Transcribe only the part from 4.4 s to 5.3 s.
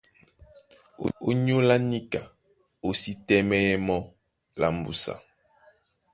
lá mbúsa.